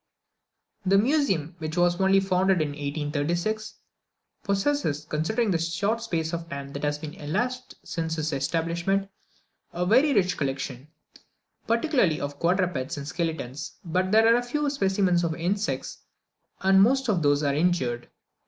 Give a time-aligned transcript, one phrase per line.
[0.83, 3.75] The Museum, which was only founded in 1836,
[4.41, 9.11] possesses, considering the short space of time that has elapsed since its establishment,
[9.71, 10.87] a very rich collection,
[11.67, 15.99] particularly of quadrupeds and skeletons, but there are very few specimens of insects,
[16.61, 18.09] and most of those are injured.